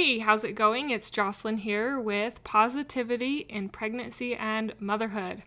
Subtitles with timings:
[0.00, 0.90] Hey, how's it going?
[0.90, 5.42] It's Jocelyn here with Positivity in Pregnancy and Motherhood.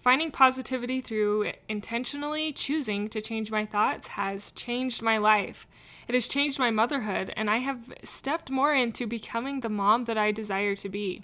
[0.00, 5.68] Finding positivity through intentionally choosing to change my thoughts has changed my life.
[6.08, 10.18] It has changed my motherhood, and I have stepped more into becoming the mom that
[10.18, 11.22] I desire to be.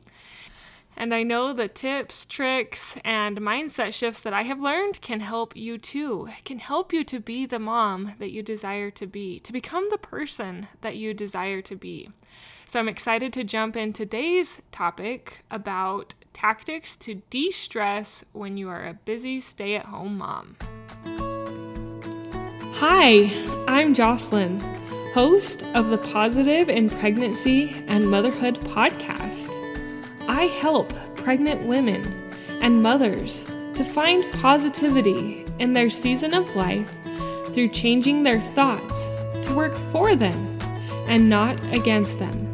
[1.00, 5.56] And I know the tips, tricks, and mindset shifts that I have learned can help
[5.56, 6.28] you too.
[6.44, 9.96] Can help you to be the mom that you desire to be, to become the
[9.96, 12.10] person that you desire to be.
[12.66, 18.68] So I'm excited to jump in today's topic about tactics to de stress when you
[18.68, 20.58] are a busy stay at home mom.
[22.74, 23.30] Hi,
[23.66, 24.60] I'm Jocelyn,
[25.14, 29.69] host of the Positive in Pregnancy and Motherhood podcast.
[30.30, 32.30] I help pregnant women
[32.62, 33.44] and mothers
[33.74, 36.88] to find positivity in their season of life
[37.52, 39.08] through changing their thoughts
[39.42, 40.56] to work for them
[41.08, 42.46] and not against them.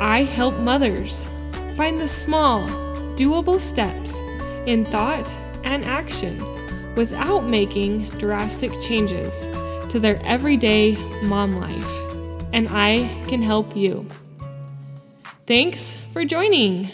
[0.00, 1.28] I help mothers
[1.76, 2.62] find the small,
[3.14, 4.18] doable steps
[4.66, 5.32] in thought
[5.62, 6.36] and action
[6.96, 9.46] without making drastic changes
[9.92, 11.92] to their everyday mom life.
[12.52, 14.04] And I can help you.
[15.46, 16.90] Thanks for joining.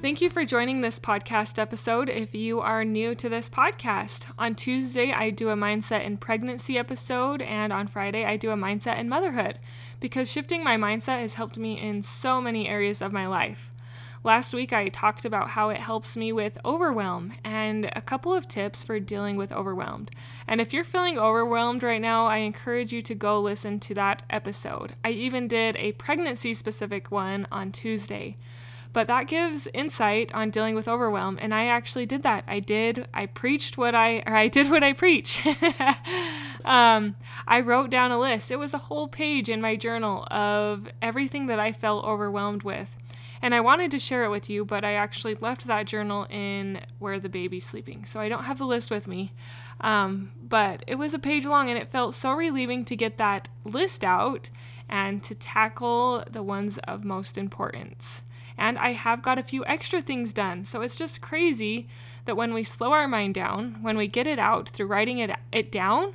[0.00, 2.08] Thank you for joining this podcast episode.
[2.08, 6.78] If you are new to this podcast, on Tuesday I do a mindset and pregnancy
[6.78, 9.58] episode, and on Friday I do a mindset and motherhood
[10.00, 13.70] because shifting my mindset has helped me in so many areas of my life.
[14.22, 18.46] Last week, I talked about how it helps me with overwhelm and a couple of
[18.46, 20.10] tips for dealing with overwhelmed.
[20.46, 24.22] And if you're feeling overwhelmed right now, I encourage you to go listen to that
[24.28, 24.92] episode.
[25.02, 28.36] I even did a pregnancy specific one on Tuesday.
[28.92, 32.44] But that gives insight on dealing with overwhelm, and I actually did that.
[32.46, 35.46] I did, I preached what I, or I did what I preach.
[36.64, 37.14] um,
[37.46, 38.50] I wrote down a list.
[38.50, 42.96] It was a whole page in my journal of everything that I felt overwhelmed with.
[43.42, 46.80] And I wanted to share it with you, but I actually left that journal in
[46.98, 48.04] where the baby's sleeping.
[48.04, 49.32] So I don't have the list with me.
[49.80, 53.48] Um, but it was a page long and it felt so relieving to get that
[53.64, 54.50] list out
[54.88, 58.22] and to tackle the ones of most importance.
[58.58, 60.66] And I have got a few extra things done.
[60.66, 61.88] So it's just crazy
[62.26, 65.30] that when we slow our mind down, when we get it out through writing it,
[65.50, 66.14] it down,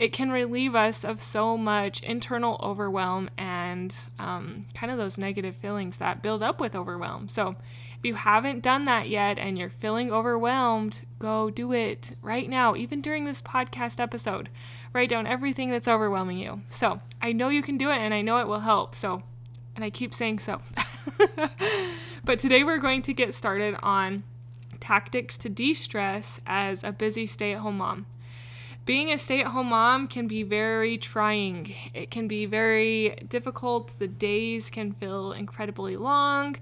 [0.00, 5.54] it can relieve us of so much internal overwhelm and um, kind of those negative
[5.54, 7.28] feelings that build up with overwhelm.
[7.28, 7.54] So,
[7.98, 12.74] if you haven't done that yet and you're feeling overwhelmed, go do it right now,
[12.74, 14.48] even during this podcast episode.
[14.94, 16.62] Write down everything that's overwhelming you.
[16.70, 18.94] So, I know you can do it and I know it will help.
[18.94, 19.22] So,
[19.76, 20.62] and I keep saying so.
[22.24, 24.22] but today we're going to get started on
[24.80, 28.06] tactics to de stress as a busy stay at home mom
[28.84, 31.74] being a stay at home mom can be very trying.
[31.94, 33.98] It can be very difficult.
[33.98, 36.56] The days can feel incredibly long,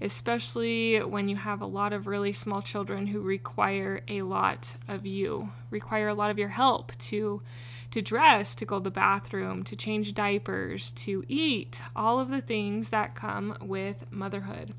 [0.00, 5.04] especially when you have a lot of really small children who require a lot of
[5.04, 7.42] you, require a lot of your help to
[7.94, 12.40] to dress, to go to the bathroom, to change diapers, to eat, all of the
[12.40, 14.74] things that come with motherhood.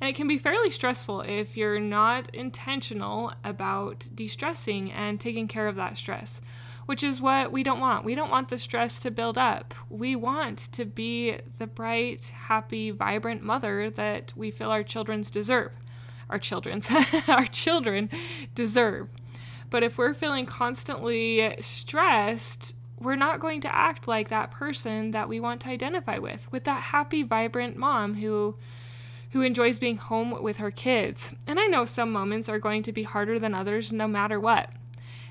[0.00, 5.48] And it can be fairly stressful if you're not intentional about de stressing and taking
[5.48, 6.40] care of that stress,
[6.86, 8.04] which is what we don't want.
[8.04, 9.74] We don't want the stress to build up.
[9.88, 15.72] We want to be the bright, happy, vibrant mother that we feel our children's deserve.
[16.28, 16.88] Our children's,
[17.26, 18.10] our children
[18.54, 19.08] deserve.
[19.70, 25.28] But if we're feeling constantly stressed, we're not going to act like that person that
[25.28, 28.56] we want to identify with, with that happy, vibrant mom who
[29.30, 31.34] who enjoys being home with her kids.
[31.46, 34.70] And I know some moments are going to be harder than others no matter what.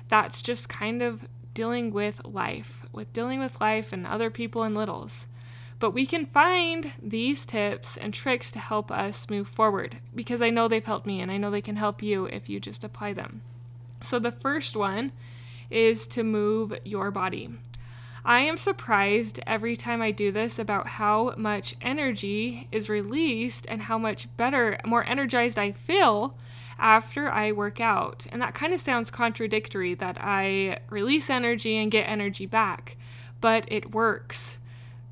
[0.08, 4.74] That's just kind of dealing with life, with dealing with life and other people and
[4.74, 5.26] littles.
[5.78, 10.48] But we can find these tips and tricks to help us move forward because I
[10.48, 13.12] know they've helped me and I know they can help you if you just apply
[13.12, 13.42] them.
[14.00, 15.12] So the first one
[15.70, 17.50] is to move your body.
[18.24, 23.82] I am surprised every time I do this about how much energy is released and
[23.82, 26.36] how much better, more energized I feel
[26.78, 28.26] after I work out.
[28.30, 32.96] And that kind of sounds contradictory that I release energy and get energy back,
[33.40, 34.58] but it works.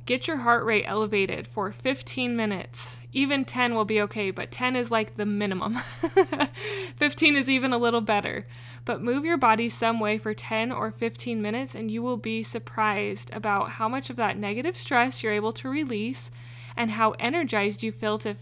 [0.08, 2.98] Get your heart rate elevated for 15 minutes.
[3.12, 5.76] Even 10 will be okay, but 10 is like the minimum.
[6.96, 8.46] 15 is even a little better.
[8.86, 12.42] But move your body some way for 10 or 15 minutes, and you will be
[12.42, 16.30] surprised about how much of that negative stress you're able to release
[16.74, 18.34] and how energized you feel to,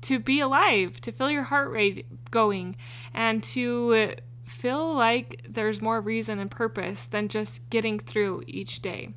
[0.00, 2.74] to be alive, to feel your heart rate going,
[3.14, 4.16] and to
[4.46, 9.10] feel like there's more reason and purpose than just getting through each day.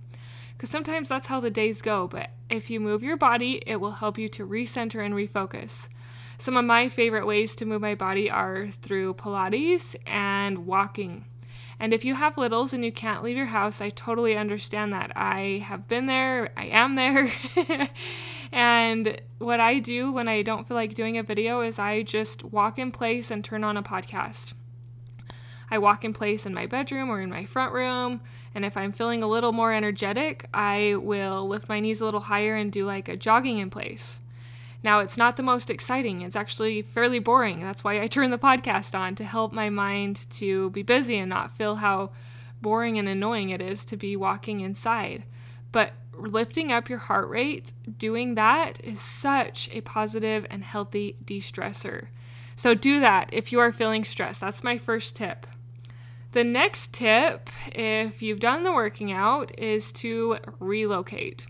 [0.58, 3.92] Because sometimes that's how the days go, but if you move your body, it will
[3.92, 5.88] help you to recenter and refocus.
[6.40, 11.26] Some of my favorite ways to move my body are through Pilates and walking.
[11.80, 15.12] And if you have littles and you can't leave your house, I totally understand that.
[15.16, 17.32] I have been there, I am there.
[18.52, 22.44] and what I do when I don't feel like doing a video is I just
[22.44, 24.54] walk in place and turn on a podcast.
[25.70, 28.22] I walk in place in my bedroom or in my front room.
[28.56, 32.22] And if I'm feeling a little more energetic, I will lift my knees a little
[32.22, 34.22] higher and do like a jogging in place.
[34.84, 36.22] Now, it's not the most exciting.
[36.22, 37.60] It's actually fairly boring.
[37.60, 41.30] That's why I turn the podcast on to help my mind to be busy and
[41.30, 42.12] not feel how
[42.62, 45.24] boring and annoying it is to be walking inside.
[45.72, 51.40] But lifting up your heart rate, doing that is such a positive and healthy de
[51.40, 52.08] stressor.
[52.56, 54.42] So, do that if you are feeling stressed.
[54.42, 55.46] That's my first tip.
[56.34, 61.48] The next tip, if you've done the working out, is to relocate.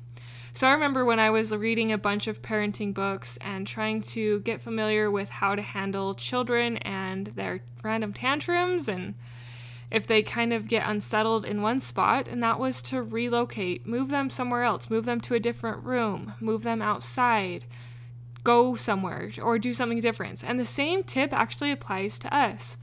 [0.54, 4.40] So I remember when I was reading a bunch of parenting books and trying to
[4.42, 9.16] get familiar with how to handle children and their random tantrums and
[9.90, 14.10] if they kind of get unsettled in one spot, and that was to relocate, move
[14.10, 17.64] them somewhere else, move them to a different room, move them outside,
[18.44, 20.44] go somewhere, or do something different.
[20.44, 22.78] And the same tip actually applies to us.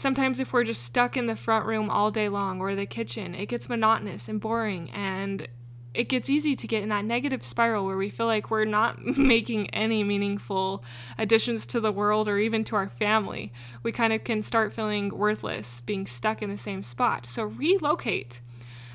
[0.00, 3.34] Sometimes, if we're just stuck in the front room all day long or the kitchen,
[3.34, 5.46] it gets monotonous and boring, and
[5.92, 9.04] it gets easy to get in that negative spiral where we feel like we're not
[9.18, 10.82] making any meaningful
[11.18, 13.52] additions to the world or even to our family.
[13.82, 17.26] We kind of can start feeling worthless, being stuck in the same spot.
[17.26, 18.40] So relocate,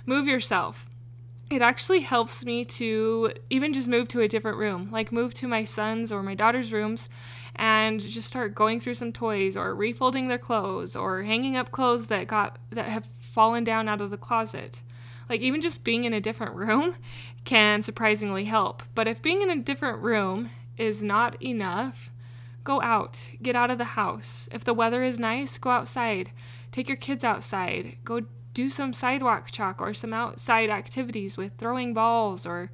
[0.07, 0.89] move yourself.
[1.49, 5.47] It actually helps me to even just move to a different room, like move to
[5.47, 7.07] my son's or my daughter's rooms
[7.55, 12.07] and just start going through some toys or refolding their clothes or hanging up clothes
[12.07, 14.81] that got that have fallen down out of the closet
[15.29, 16.95] like, even just being in a different room
[17.43, 18.83] can surprisingly help.
[18.93, 22.11] But if being in a different room is not enough,
[22.63, 24.49] go out, get out of the house.
[24.51, 26.31] If the weather is nice, go outside.
[26.71, 27.97] Take your kids outside.
[28.03, 28.21] Go
[28.55, 32.71] do some sidewalk chalk or some outside activities with throwing balls or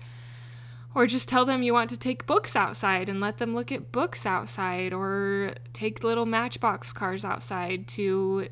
[0.94, 3.92] or just tell them you want to take books outside and let them look at
[3.92, 8.48] books outside or take little matchbox cars outside to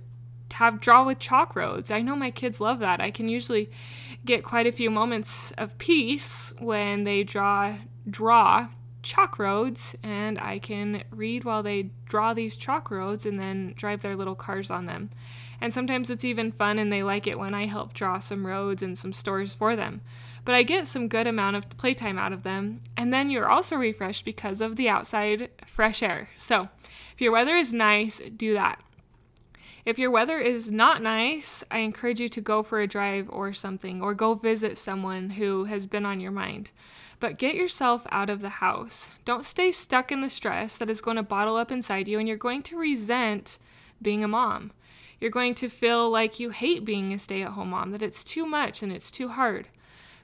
[0.53, 1.91] have draw with chalk roads.
[1.91, 3.01] I know my kids love that.
[3.01, 3.69] I can usually
[4.25, 7.75] get quite a few moments of peace when they draw
[8.09, 8.69] draw
[9.01, 14.01] chalk roads and I can read while they draw these chalk roads and then drive
[14.01, 15.09] their little cars on them.
[15.61, 18.81] And sometimes it's even fun and they like it when I help draw some roads
[18.81, 20.01] and some stores for them.
[20.45, 22.81] But I get some good amount of playtime out of them.
[22.95, 26.29] And then you're also refreshed because of the outside fresh air.
[26.37, 26.69] So,
[27.13, 28.81] if your weather is nice, do that.
[29.89, 33.53] If your weather is not nice, I encourage you to go for a drive or
[33.53, 36.69] something, or go visit someone who has been on your mind.
[37.19, 39.09] But get yourself out of the house.
[39.25, 42.27] Don't stay stuck in the stress that is going to bottle up inside you, and
[42.27, 43.57] you're going to resent
[43.99, 44.73] being a mom.
[45.19, 48.23] You're going to feel like you hate being a stay at home mom, that it's
[48.23, 49.69] too much and it's too hard.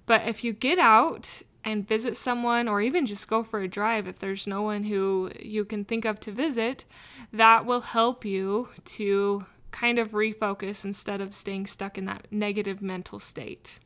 [0.06, 4.08] But if you get out and visit someone, or even just go for a drive
[4.08, 6.86] if there's no one who you can think of to visit,
[7.34, 9.44] that will help you to
[9.76, 13.78] kind of refocus instead of staying stuck in that negative mental state.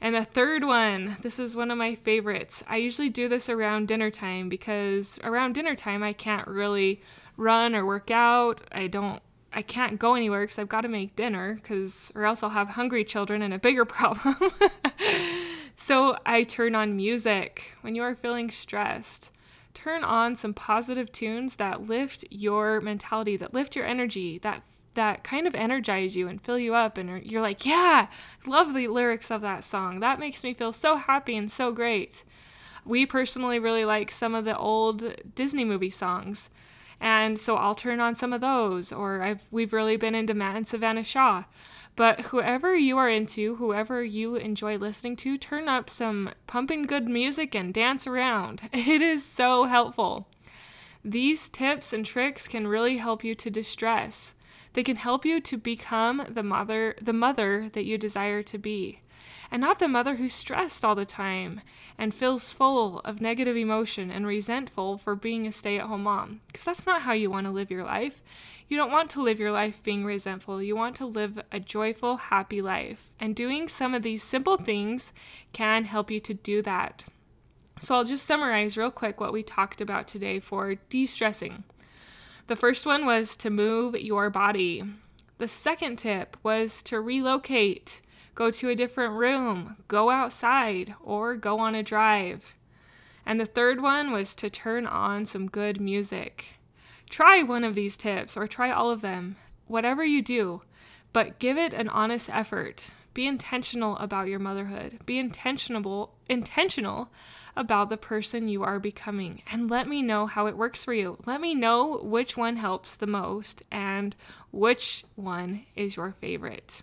[0.00, 2.64] And the third one, this is one of my favorites.
[2.66, 7.00] I usually do this around dinner time because around dinner time I can't really
[7.36, 8.62] run or work out.
[8.72, 9.22] I don't
[9.52, 12.70] I can't go anywhere cuz I've got to make dinner cuz or else I'll have
[12.70, 14.34] hungry children and a bigger problem.
[15.80, 19.32] So I turn on music when you are feeling stressed.
[19.72, 24.62] Turn on some positive tunes that lift your mentality, that lift your energy, that
[24.94, 28.08] that kind of energize you and fill you up and you're like, "Yeah,
[28.46, 30.00] love the lyrics of that song.
[30.00, 32.24] That makes me feel so happy and so great."
[32.84, 36.50] We personally really like some of the old Disney movie songs.
[37.00, 40.56] And so I'll turn on some of those or I've we've really been into Matt
[40.56, 41.44] and Savannah Shaw.
[41.96, 47.08] But whoever you are into, whoever you enjoy listening to, turn up some pumping good
[47.08, 48.62] music and dance around.
[48.72, 50.28] It is so helpful.
[51.04, 54.34] These tips and tricks can really help you to distress.
[54.72, 59.00] They can help you to become the mother, the mother that you desire to be
[59.50, 61.60] and not the mother who's stressed all the time
[61.98, 66.40] and feels full of negative emotion and resentful for being a stay at home mom.
[66.46, 68.22] Because that's not how you want to live your life.
[68.68, 70.62] You don't want to live your life being resentful.
[70.62, 73.12] You want to live a joyful, happy life.
[73.18, 75.12] And doing some of these simple things
[75.52, 77.04] can help you to do that.
[77.80, 81.64] So I'll just summarize real quick what we talked about today for de stressing.
[82.50, 84.82] The first one was to move your body.
[85.38, 88.00] The second tip was to relocate,
[88.34, 92.56] go to a different room, go outside, or go on a drive.
[93.24, 96.56] And the third one was to turn on some good music.
[97.08, 99.36] Try one of these tips or try all of them,
[99.68, 100.62] whatever you do,
[101.12, 102.90] but give it an honest effort.
[103.12, 105.00] Be intentional about your motherhood.
[105.04, 107.10] Be intentional intentional
[107.56, 111.18] about the person you are becoming and let me know how it works for you.
[111.26, 114.14] Let me know which one helps the most and
[114.52, 116.82] which one is your favorite.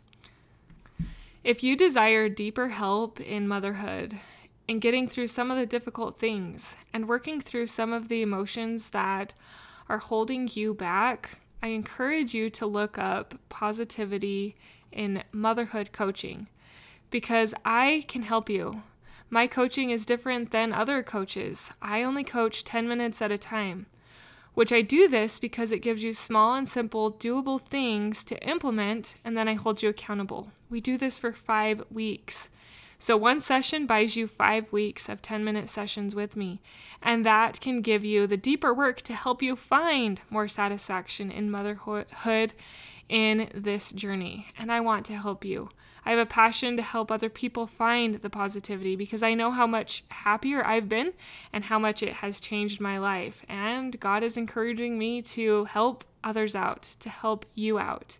[1.44, 4.20] If you desire deeper help in motherhood,
[4.68, 8.90] in getting through some of the difficult things and working through some of the emotions
[8.90, 9.34] that
[9.88, 14.58] are holding you back, I encourage you to look up positivity
[14.92, 16.48] in motherhood coaching
[17.10, 18.84] because I can help you.
[19.30, 21.72] My coaching is different than other coaches.
[21.82, 23.88] I only coach 10 minutes at a time,
[24.54, 29.16] which I do this because it gives you small and simple, doable things to implement,
[29.26, 30.52] and then I hold you accountable.
[30.70, 32.50] We do this for five weeks.
[33.00, 36.62] So, one session buys you five weeks of 10 minute sessions with me,
[37.02, 41.52] and that can give you the deeper work to help you find more satisfaction in
[41.52, 42.54] motherhood
[43.08, 44.48] in this journey.
[44.58, 45.70] And I want to help you.
[46.08, 49.68] I have a passion to help other people find the positivity because I know how
[49.68, 51.12] much happier I've been
[51.52, 53.46] and how much it has changed my life.
[53.50, 58.18] And God is encouraging me to help others out, to help you out.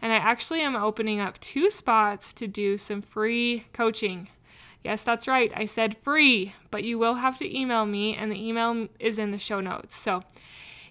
[0.00, 4.28] And I actually am opening up two spots to do some free coaching.
[4.84, 5.50] Yes, that's right.
[5.54, 9.32] I said free, but you will have to email me, and the email is in
[9.32, 9.96] the show notes.
[9.96, 10.22] So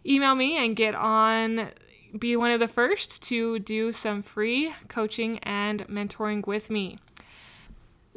[0.06, 1.70] email me and get on,
[2.18, 7.00] be one of the first to do some free coaching and mentoring with me.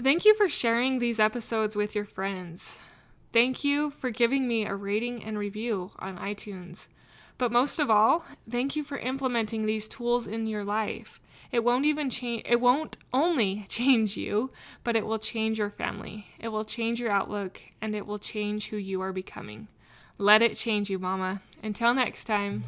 [0.02, 2.80] Thank you for sharing these episodes with your friends.
[3.32, 6.88] Thank you for giving me a rating and review on iTunes.
[7.38, 11.20] But most of all, thank you for implementing these tools in your life.
[11.52, 14.50] It won't even change it won't only change you,
[14.82, 16.26] but it will change your family.
[16.40, 19.68] It will change your outlook and it will change who you are becoming.
[20.18, 21.40] Let it change you, mama.
[21.62, 22.64] Until next time.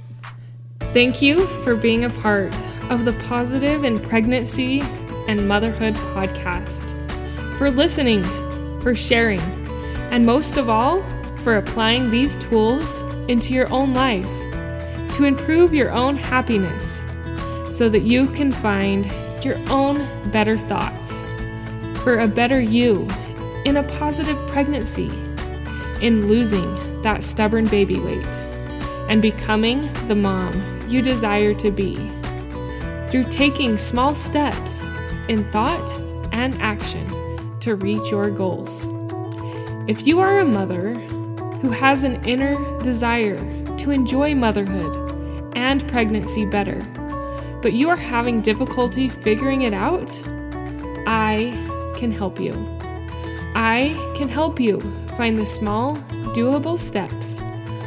[0.93, 2.55] Thank you for being a part
[2.91, 4.81] of the Positive in Pregnancy
[5.27, 6.89] and Motherhood podcast.
[7.59, 8.23] For listening,
[8.81, 9.41] for sharing,
[10.11, 11.03] and most of all,
[11.39, 14.40] for applying these tools into your own life
[15.12, 17.05] to improve your own happiness
[17.71, 19.11] so that you can find
[19.45, 21.21] your own better thoughts
[22.02, 23.09] for a better you
[23.64, 25.11] in a positive pregnancy,
[26.00, 28.26] in losing that stubborn baby weight,
[29.09, 31.97] and becoming the mom you desire to be
[33.09, 34.87] through taking small steps
[35.29, 35.90] in thought
[36.33, 37.07] and action
[37.61, 38.88] to reach your goals.
[39.88, 40.95] If you are a mother
[41.61, 42.52] who has an inner
[42.83, 43.38] desire
[43.79, 45.00] to enjoy motherhood
[45.61, 46.81] and pregnancy better,
[47.61, 50.11] but you are having difficulty figuring it out,
[51.07, 51.52] I
[51.97, 52.55] can help you.
[53.55, 54.81] I can help you
[55.19, 55.97] find the small,
[56.35, 57.43] doable steps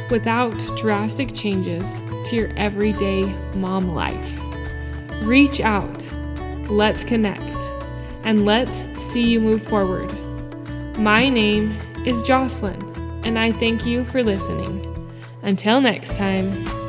[0.08, 3.24] without drastic changes to your everyday
[3.56, 4.38] mom life.
[5.22, 6.08] Reach out,
[6.68, 7.42] let's connect,
[8.22, 10.10] and let's see you move forward.
[10.96, 11.76] My name
[12.06, 12.80] is Jocelyn,
[13.24, 14.90] and I thank you for listening.
[15.42, 16.83] Until next time.